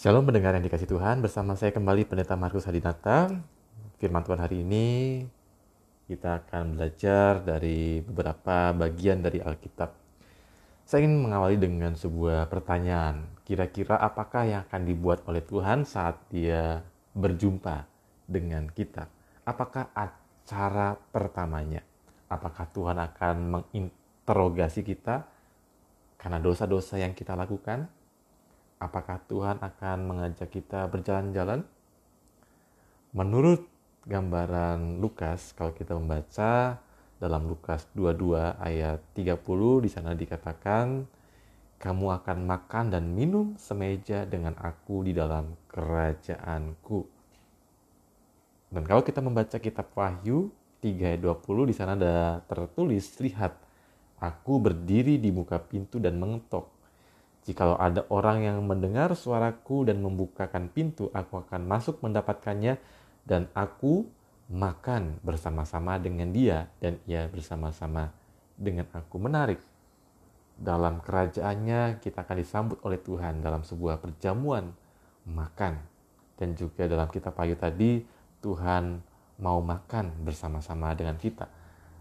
[0.00, 3.36] Shalom mendengar yang dikasih Tuhan, bersama saya kembali Pendeta Markus Hadinata.
[4.00, 5.20] Firman Tuhan hari ini
[6.08, 9.92] kita akan belajar dari beberapa bagian dari Alkitab.
[10.88, 13.28] Saya ingin mengawali dengan sebuah pertanyaan.
[13.44, 16.80] Kira-kira apakah yang akan dibuat oleh Tuhan saat dia
[17.12, 17.84] berjumpa
[18.24, 19.04] dengan kita?
[19.44, 21.84] Apakah acara pertamanya?
[22.32, 25.28] Apakah Tuhan akan menginterogasi kita
[26.16, 27.99] karena dosa-dosa yang kita lakukan?
[28.80, 31.62] Apakah Tuhan akan mengajak kita berjalan-jalan?
[33.12, 33.68] Menurut
[34.08, 36.80] gambaran Lukas, kalau kita membaca
[37.20, 41.04] dalam Lukas 22 ayat 30 di sana dikatakan
[41.76, 47.04] kamu akan makan dan minum semeja dengan aku di dalam kerajaanku.
[48.72, 50.48] Dan kalau kita membaca kitab Wahyu
[50.80, 53.52] 3 ayat 20 di sana ada tertulis lihat
[54.16, 56.79] aku berdiri di muka pintu dan mengetok
[57.40, 62.76] Jikalau ada orang yang mendengar suaraku dan membukakan pintu, aku akan masuk mendapatkannya
[63.24, 64.04] dan aku
[64.50, 68.12] makan bersama-sama dengan dia dan ia bersama-sama
[68.58, 69.16] dengan aku.
[69.16, 69.62] Menarik.
[70.60, 74.76] Dalam kerajaannya kita akan disambut oleh Tuhan dalam sebuah perjamuan
[75.24, 75.80] makan.
[76.36, 78.04] Dan juga dalam kitab Wahyu tadi
[78.44, 79.00] Tuhan
[79.40, 81.48] mau makan bersama-sama dengan kita.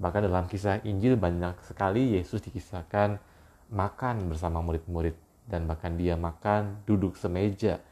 [0.00, 3.22] Bahkan dalam kisah Injil banyak sekali Yesus dikisahkan
[3.70, 5.14] makan bersama murid-murid
[5.50, 7.82] dan bahkan dia makan duduk semeja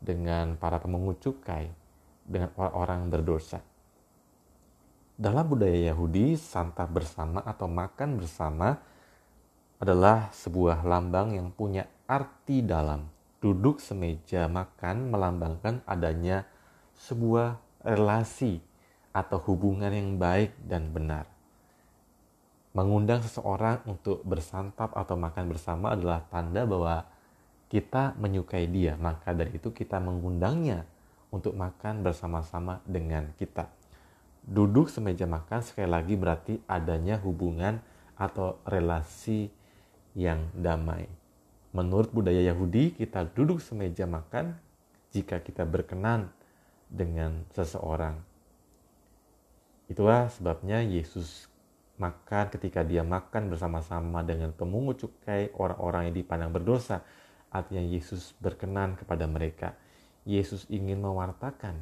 [0.00, 1.68] dengan para pemungut cukai
[2.24, 3.60] dengan orang-orang berdosa.
[5.14, 8.74] Dalam budaya Yahudi, santap bersama atau makan bersama
[9.78, 13.06] adalah sebuah lambang yang punya arti dalam.
[13.38, 16.48] Duduk semeja makan melambangkan adanya
[16.96, 18.58] sebuah relasi
[19.12, 21.33] atau hubungan yang baik dan benar.
[22.74, 27.06] Mengundang seseorang untuk bersantap atau makan bersama adalah tanda bahwa
[27.70, 28.98] kita menyukai dia.
[28.98, 30.82] Maka dari itu kita mengundangnya
[31.30, 33.70] untuk makan bersama-sama dengan kita.
[34.42, 37.78] Duduk semeja makan sekali lagi berarti adanya hubungan
[38.18, 39.54] atau relasi
[40.18, 41.06] yang damai.
[41.70, 44.58] Menurut budaya Yahudi, kita duduk semeja makan
[45.14, 46.26] jika kita berkenan
[46.90, 48.18] dengan seseorang.
[49.86, 51.53] Itulah sebabnya Yesus
[51.94, 57.06] makan ketika dia makan bersama-sama dengan pemungut cukai orang-orang yang dipandang berdosa
[57.54, 59.78] artinya Yesus berkenan kepada mereka.
[60.26, 61.78] Yesus ingin mewartakan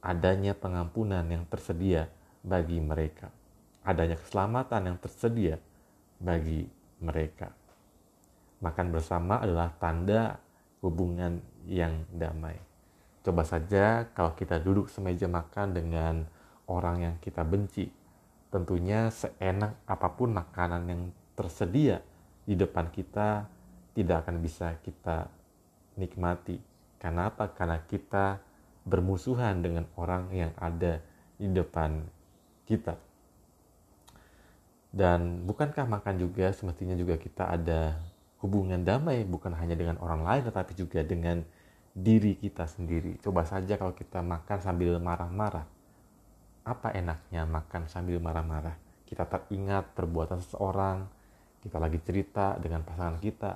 [0.00, 2.08] adanya pengampunan yang tersedia
[2.40, 3.28] bagi mereka.
[3.84, 5.60] Adanya keselamatan yang tersedia
[6.16, 6.64] bagi
[7.04, 7.52] mereka.
[8.64, 10.40] Makan bersama adalah tanda
[10.80, 12.56] hubungan yang damai.
[13.22, 16.14] Coba saja kalau kita duduk semeja makan dengan
[16.70, 17.97] orang yang kita benci
[18.48, 21.02] tentunya seenak apa pun makanan yang
[21.36, 22.00] tersedia
[22.48, 23.44] di depan kita
[23.92, 25.28] tidak akan bisa kita
[26.00, 26.56] nikmati.
[26.96, 27.52] Karena apa?
[27.52, 28.40] Karena kita
[28.88, 31.04] bermusuhan dengan orang yang ada
[31.36, 32.02] di depan
[32.64, 32.96] kita.
[34.88, 38.00] Dan bukankah makan juga semestinya juga kita ada
[38.40, 41.44] hubungan damai bukan hanya dengan orang lain tetapi juga dengan
[41.92, 43.20] diri kita sendiri.
[43.20, 45.77] Coba saja kalau kita makan sambil marah-marah
[46.68, 48.76] apa enaknya makan sambil marah-marah?
[49.08, 51.08] Kita teringat perbuatan seseorang,
[51.64, 53.52] kita lagi cerita dengan pasangan kita,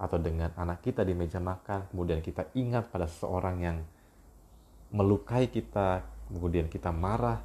[0.00, 3.78] atau dengan anak kita di meja makan, kemudian kita ingat pada seseorang yang
[4.90, 7.38] melukai kita, kemudian kita marah,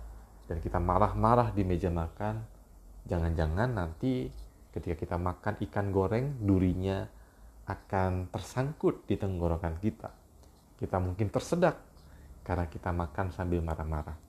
[0.50, 2.41] dan kita marah-marah di meja makan,
[3.06, 4.34] jangan-jangan nanti
[4.74, 7.06] ketika kita makan ikan goreng, durinya
[7.69, 10.09] akan tersangkut di tenggorokan kita.
[10.79, 11.78] Kita mungkin tersedak
[12.41, 14.28] karena kita makan sambil marah-marah.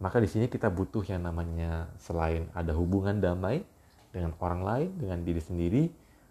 [0.00, 3.60] Maka di sini kita butuh yang namanya selain ada hubungan damai
[4.10, 5.82] dengan orang lain, dengan diri sendiri,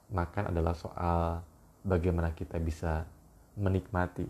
[0.09, 1.45] makan adalah soal
[1.85, 3.05] bagaimana kita bisa
[3.53, 4.25] menikmati.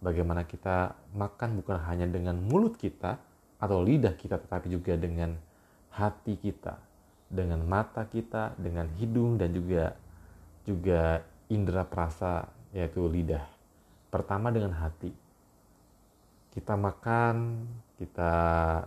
[0.00, 3.20] Bagaimana kita makan bukan hanya dengan mulut kita
[3.60, 5.36] atau lidah kita, tetapi juga dengan
[5.92, 6.80] hati kita,
[7.28, 9.92] dengan mata kita, dengan hidung dan juga
[10.64, 11.20] juga
[11.52, 13.44] indera perasa yaitu lidah.
[14.08, 15.12] Pertama dengan hati.
[16.50, 17.66] Kita makan
[18.00, 18.32] kita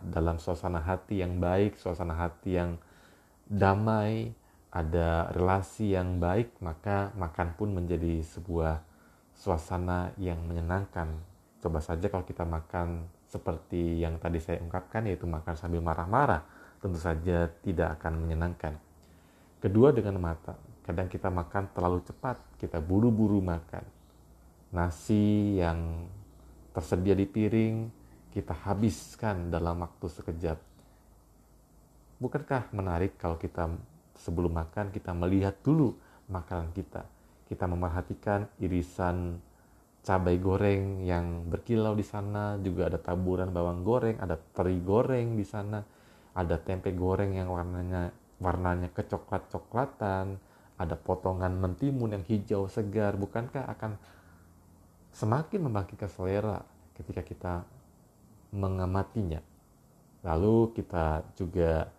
[0.09, 2.81] dalam suasana hati yang baik, suasana hati yang
[3.45, 4.33] damai,
[4.73, 8.81] ada relasi yang baik, maka makan pun menjadi sebuah
[9.37, 11.13] suasana yang menyenangkan.
[11.61, 16.41] Coba saja kalau kita makan seperti yang tadi saya ungkapkan, yaitu makan sambil marah-marah,
[16.81, 18.73] tentu saja tidak akan menyenangkan.
[19.61, 23.85] Kedua dengan mata, kadang kita makan terlalu cepat, kita buru-buru makan.
[24.73, 26.09] Nasi yang
[26.73, 27.75] tersedia di piring,
[28.33, 30.57] kita habiskan dalam waktu sekejap.
[32.17, 33.69] Bukankah menarik kalau kita
[34.17, 35.93] sebelum makan kita melihat dulu
[36.33, 37.05] makanan kita.
[37.45, 39.37] Kita memerhatikan irisan
[40.03, 45.45] cabai goreng yang berkilau di sana, juga ada taburan bawang goreng, ada teri goreng di
[45.45, 45.79] sana,
[46.33, 48.11] ada tempe goreng yang warnanya
[48.41, 50.35] warnanya kecoklat-coklatan,
[50.75, 53.15] ada potongan mentimun yang hijau segar.
[53.15, 53.95] Bukankah akan
[55.13, 56.59] semakin membangkitkan selera
[56.97, 57.53] ketika kita
[58.49, 59.39] mengamatinya?
[60.25, 61.91] Lalu kita juga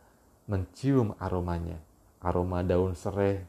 [0.50, 1.78] mencium aromanya,
[2.20, 3.40] aroma daun serai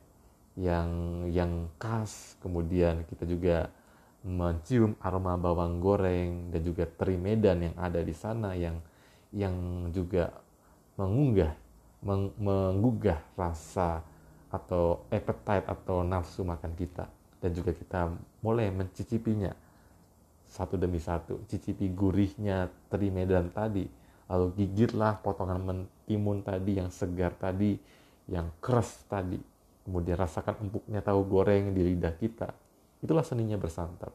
[0.55, 0.89] yang
[1.31, 2.37] yang khas.
[2.39, 3.67] Kemudian kita juga
[4.25, 8.81] mencium aroma bawang goreng dan juga teri medan yang ada di sana yang
[9.29, 9.53] yang
[9.93, 10.33] juga
[10.97, 11.53] mengunggah
[12.01, 14.01] meng, menggugah rasa
[14.49, 17.05] atau appetite atau nafsu makan kita
[17.45, 18.09] dan juga kita
[18.41, 19.53] mulai mencicipinya.
[20.49, 21.45] Satu demi satu.
[21.45, 23.85] Cicipi gurihnya teri medan tadi.
[24.25, 27.77] Lalu gigitlah potongan mentimun tadi yang segar tadi
[28.25, 29.37] yang keras tadi.
[29.85, 32.49] Kemudian rasakan empuknya tahu goreng di lidah kita.
[33.05, 34.09] Itulah seninya bersantap.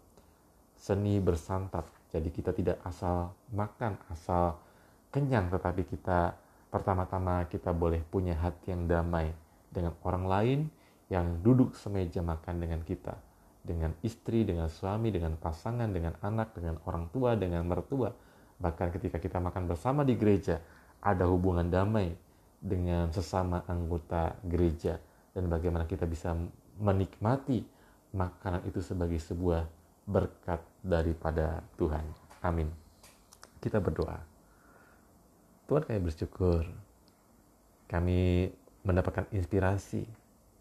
[0.74, 1.86] Seni bersantap.
[2.10, 4.58] Jadi kita tidak asal makan, asal
[5.14, 6.34] kenyang, tetapi kita
[6.74, 9.30] pertama-tama kita boleh punya hati yang damai
[9.70, 10.60] dengan orang lain
[11.10, 13.18] yang duduk semeja makan dengan kita.
[13.60, 18.08] Dengan istri, dengan suami, dengan pasangan, dengan anak, dengan orang tua, dengan mertua.
[18.56, 20.62] Bahkan ketika kita makan bersama di gereja,
[21.02, 22.14] ada hubungan damai
[22.62, 24.96] dengan sesama anggota gereja.
[25.36, 26.32] Dan bagaimana kita bisa
[26.80, 27.60] menikmati
[28.16, 29.66] makanan itu sebagai sebuah
[30.08, 32.02] berkat daripada Tuhan.
[32.40, 32.70] Amin.
[33.60, 34.16] Kita berdoa.
[35.68, 36.64] Tuhan kami bersyukur
[37.90, 38.46] kami
[38.86, 40.06] mendapatkan inspirasi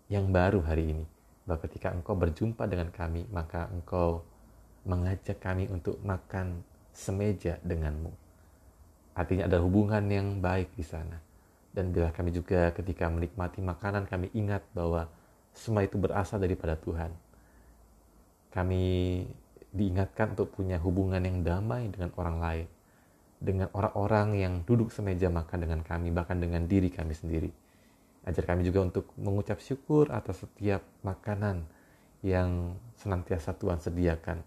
[0.09, 1.05] yang baru hari ini.
[1.45, 4.25] Bahwa ketika engkau berjumpa dengan kami, maka engkau
[4.83, 8.11] mengajak kami untuk makan semeja denganmu.
[9.15, 11.21] Artinya ada hubungan yang baik di sana.
[11.69, 15.05] Dan bila kami juga ketika menikmati makanan, kami ingat bahwa
[15.53, 17.13] semua itu berasal daripada Tuhan
[18.49, 19.25] kami
[19.69, 22.67] diingatkan untuk punya hubungan yang damai dengan orang lain,
[23.37, 27.53] dengan orang-orang yang duduk semeja makan dengan kami, bahkan dengan diri kami sendiri.
[28.27, 31.63] Ajar kami juga untuk mengucap syukur atas setiap makanan
[32.19, 34.43] yang senantiasa Tuhan sediakan.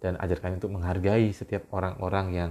[0.00, 2.50] Dan ajar kami untuk menghargai setiap orang-orang yang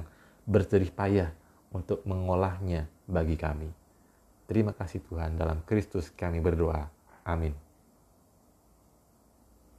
[0.49, 1.29] berjerih payah
[1.69, 3.69] untuk mengolahnya bagi kami.
[4.49, 6.89] Terima kasih Tuhan, dalam Kristus kami berdoa.
[7.23, 7.72] Amin.